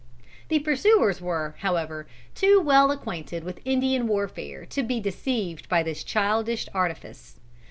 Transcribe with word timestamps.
The 0.47 0.57
pursuers 0.57 1.21
were, 1.21 1.53
however, 1.59 2.07
too 2.33 2.59
well 2.59 2.89
acquainted 2.89 3.43
with 3.43 3.61
Indian 3.65 4.07
warfare 4.07 4.65
to 4.65 4.81
be 4.81 4.99
deceived 4.99 5.69
by 5.69 5.83
this 5.83 6.03
childish 6.03 6.67
artifice. 6.73 7.39